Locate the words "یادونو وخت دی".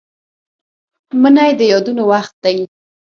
1.71-2.57